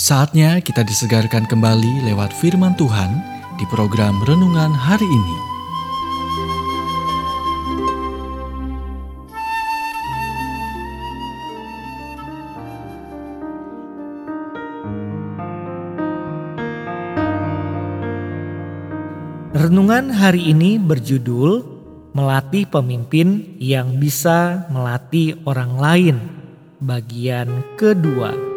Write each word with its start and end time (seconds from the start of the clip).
Saatnya 0.00 0.64
kita 0.64 0.80
disegarkan 0.80 1.44
kembali 1.44 2.08
lewat 2.08 2.32
firman 2.32 2.72
Tuhan 2.72 3.20
di 3.60 3.68
program 3.68 4.16
renungan 4.24 4.72
hari 4.72 5.04
ini. 5.04 5.36
Renungan 19.52 20.08
hari 20.16 20.48
ini 20.48 20.80
berjudul 20.80 21.60
Melatih 22.16 22.64
Pemimpin 22.72 23.60
yang 23.60 24.00
Bisa 24.00 24.64
Melatih 24.72 25.44
Orang 25.44 25.76
Lain, 25.76 26.16
bagian 26.80 27.60
kedua. 27.76 28.49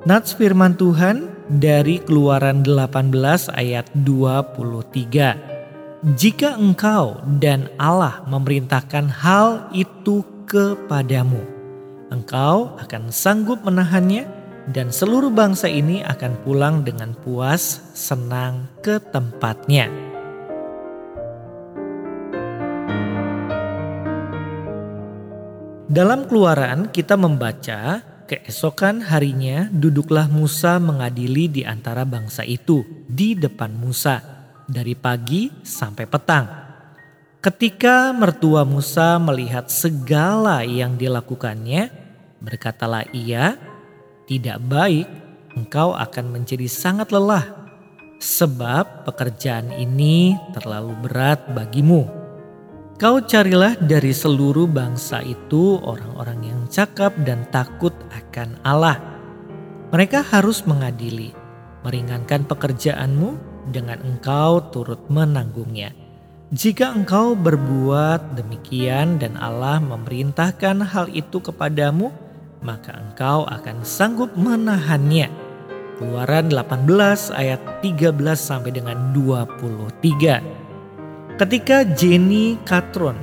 Nats 0.00 0.32
firman 0.32 0.80
Tuhan 0.80 1.28
dari 1.60 2.00
Keluaran 2.00 2.64
18 2.64 3.12
ayat 3.52 3.84
23. 4.00 6.16
Jika 6.16 6.56
engkau 6.56 7.20
dan 7.36 7.68
Allah 7.76 8.24
memerintahkan 8.24 9.12
hal 9.12 9.68
itu 9.76 10.24
kepadamu, 10.48 11.44
engkau 12.08 12.80
akan 12.80 13.12
sanggup 13.12 13.60
menahannya 13.60 14.24
dan 14.72 14.88
seluruh 14.88 15.28
bangsa 15.28 15.68
ini 15.68 16.00
akan 16.00 16.32
pulang 16.48 16.80
dengan 16.80 17.12
puas 17.20 17.84
senang 17.92 18.72
ke 18.80 18.96
tempatnya. 19.12 19.92
Dalam 25.92 26.24
keluaran 26.24 26.88
kita 26.88 27.20
membaca 27.20 28.00
Keesokan 28.30 29.02
harinya 29.10 29.66
duduklah 29.74 30.30
Musa 30.30 30.78
mengadili 30.78 31.50
di 31.50 31.66
antara 31.66 32.06
bangsa 32.06 32.46
itu 32.46 32.86
di 33.10 33.34
depan 33.34 33.74
Musa 33.74 34.22
dari 34.70 34.94
pagi 34.94 35.50
sampai 35.66 36.06
petang. 36.06 36.46
Ketika 37.42 38.14
mertua 38.14 38.62
Musa 38.62 39.18
melihat 39.18 39.66
segala 39.66 40.62
yang 40.62 40.94
dilakukannya, 40.94 41.90
berkatalah 42.38 43.02
ia, 43.10 43.58
"Tidak 44.30 44.62
baik, 44.62 45.10
engkau 45.58 45.90
akan 45.98 46.30
menjadi 46.30 46.70
sangat 46.70 47.10
lelah, 47.10 47.66
sebab 48.22 49.10
pekerjaan 49.10 49.74
ini 49.74 50.38
terlalu 50.54 50.94
berat 51.02 51.50
bagimu." 51.50 52.19
Kau 53.00 53.16
carilah 53.16 53.80
dari 53.80 54.12
seluruh 54.12 54.68
bangsa 54.68 55.24
itu 55.24 55.80
orang-orang 55.80 56.52
yang 56.52 56.60
cakap 56.68 57.16
dan 57.24 57.48
takut 57.48 57.96
akan 58.12 58.60
Allah. 58.60 59.00
Mereka 59.88 60.20
harus 60.20 60.68
mengadili, 60.68 61.32
meringankan 61.80 62.44
pekerjaanmu 62.44 63.40
dengan 63.72 64.04
engkau 64.04 64.68
turut 64.68 65.00
menanggungnya. 65.08 65.96
Jika 66.52 66.92
engkau 66.92 67.32
berbuat 67.32 68.36
demikian 68.36 69.16
dan 69.16 69.40
Allah 69.40 69.80
memerintahkan 69.80 70.84
hal 70.84 71.08
itu 71.08 71.40
kepadamu, 71.40 72.12
maka 72.60 73.00
engkau 73.00 73.48
akan 73.48 73.80
sanggup 73.80 74.28
menahannya. 74.36 75.32
Keluaran 75.96 76.52
18 76.52 77.32
ayat 77.32 77.64
13 77.80 78.12
sampai 78.36 78.76
dengan 78.76 79.16
23. 79.16 80.59
Ketika 81.40 81.88
Jenny 81.96 82.60
Catron 82.68 83.16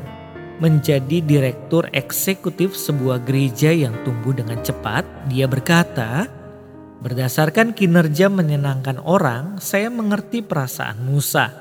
menjadi 0.57 1.21
direktur 1.21 1.85
eksekutif 1.93 2.73
sebuah 2.73 3.21
gereja 3.21 3.69
yang 3.69 3.93
tumbuh 4.01 4.33
dengan 4.33 4.57
cepat, 4.65 5.05
dia 5.29 5.45
berkata, 5.45 6.25
"Berdasarkan 7.05 7.77
kinerja 7.77 8.25
menyenangkan 8.33 8.97
orang, 9.05 9.61
saya 9.61 9.93
mengerti 9.93 10.41
perasaan 10.41 10.97
Musa. 11.05 11.53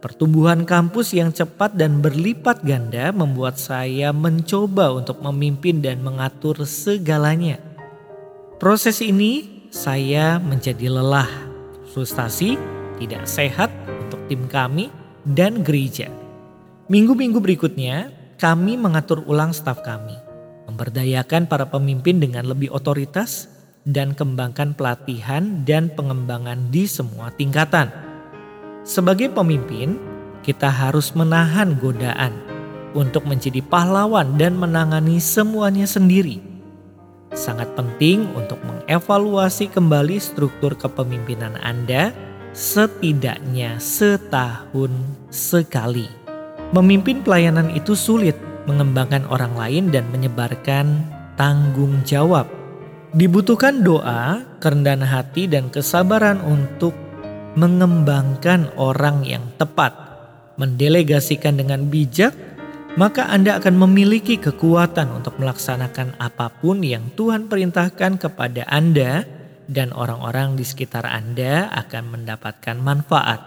Pertumbuhan 0.00 0.64
kampus 0.64 1.12
yang 1.12 1.28
cepat 1.28 1.76
dan 1.76 2.00
berlipat 2.00 2.64
ganda 2.64 3.12
membuat 3.12 3.60
saya 3.60 4.16
mencoba 4.16 4.96
untuk 4.96 5.20
memimpin 5.20 5.84
dan 5.84 6.00
mengatur 6.00 6.64
segalanya. 6.64 7.60
Proses 8.56 8.96
ini 9.04 9.68
saya 9.68 10.40
menjadi 10.40 10.88
lelah, 10.88 11.28
frustasi, 11.92 12.56
tidak 12.96 13.28
sehat 13.28 13.68
untuk 14.08 14.24
tim 14.32 14.48
kami." 14.48 15.01
Dan 15.26 15.62
gereja. 15.62 16.10
Minggu-minggu 16.90 17.38
berikutnya, 17.38 18.10
kami 18.36 18.74
mengatur 18.74 19.22
ulang 19.30 19.54
staf 19.54 19.86
kami, 19.86 20.18
memberdayakan 20.66 21.46
para 21.46 21.70
pemimpin 21.70 22.18
dengan 22.18 22.50
lebih 22.50 22.74
otoritas, 22.74 23.46
dan 23.82 24.14
kembangkan 24.14 24.78
pelatihan 24.78 25.66
dan 25.66 25.90
pengembangan 25.94 26.70
di 26.70 26.86
semua 26.86 27.34
tingkatan. 27.34 27.90
Sebagai 28.86 29.30
pemimpin, 29.30 29.98
kita 30.42 30.70
harus 30.70 31.14
menahan 31.14 31.78
godaan 31.78 32.34
untuk 32.94 33.26
menjadi 33.26 33.62
pahlawan 33.62 34.38
dan 34.38 34.58
menangani 34.58 35.18
semuanya 35.22 35.86
sendiri. 35.86 36.42
Sangat 37.32 37.72
penting 37.72 38.28
untuk 38.36 38.60
mengevaluasi 38.60 39.72
kembali 39.72 40.20
struktur 40.20 40.76
kepemimpinan 40.76 41.56
Anda 41.64 42.12
setidaknya 42.52 43.80
setahun 43.80 44.92
sekali. 45.32 46.08
Memimpin 46.72 47.20
pelayanan 47.24 47.72
itu 47.72 47.92
sulit, 47.96 48.36
mengembangkan 48.68 49.28
orang 49.28 49.52
lain 49.56 49.84
dan 49.92 50.08
menyebarkan 50.12 51.04
tanggung 51.36 52.00
jawab. 52.04 52.48
Dibutuhkan 53.12 53.84
doa, 53.84 54.40
kerendahan 54.56 55.04
hati 55.04 55.44
dan 55.44 55.68
kesabaran 55.68 56.40
untuk 56.40 56.96
mengembangkan 57.60 58.72
orang 58.80 59.20
yang 59.28 59.44
tepat. 59.60 59.92
Mendelegasikan 60.56 61.60
dengan 61.60 61.92
bijak, 61.92 62.32
maka 62.96 63.28
Anda 63.28 63.60
akan 63.60 63.88
memiliki 63.88 64.40
kekuatan 64.40 65.12
untuk 65.12 65.36
melaksanakan 65.40 66.16
apa 66.20 66.52
pun 66.60 66.80
yang 66.80 67.12
Tuhan 67.16 67.48
perintahkan 67.48 68.20
kepada 68.20 68.68
Anda 68.68 69.24
dan 69.72 69.90
orang-orang 69.96 70.54
di 70.54 70.62
sekitar 70.62 71.08
Anda 71.08 71.72
akan 71.72 72.20
mendapatkan 72.20 72.76
manfaat. 72.76 73.40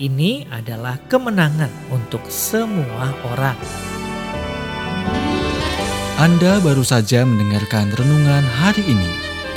Ini 0.00 0.48
adalah 0.48 0.96
kemenangan 1.12 1.92
untuk 1.92 2.24
semua 2.32 3.12
orang. 3.28 3.60
Anda 6.16 6.60
baru 6.64 6.80
saja 6.84 7.28
mendengarkan 7.28 7.92
renungan 7.92 8.44
hari 8.64 8.84
ini. 8.88 9.08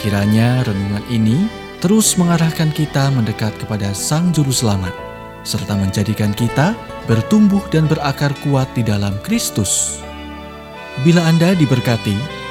Kiranya 0.03 0.67
renungan 0.67 1.03
ini 1.07 1.47
terus 1.79 2.15
mengarahkan 2.19 2.71
kita 2.75 3.11
mendekat 3.11 3.51
kepada 3.59 3.91
Sang 3.91 4.31
Juru 4.31 4.51
Selamat, 4.51 4.91
serta 5.43 5.75
menjadikan 5.75 6.31
kita 6.31 6.75
bertumbuh 7.07 7.63
dan 7.71 7.87
berakar 7.87 8.31
kuat 8.43 8.67
di 8.75 8.83
dalam 8.83 9.15
Kristus. 9.23 9.99
Bila 11.03 11.23
Anda 11.27 11.51
diberkati, 11.51 12.42